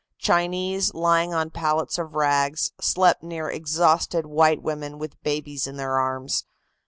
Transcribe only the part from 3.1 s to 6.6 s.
near exhausted white women with babies in their arms.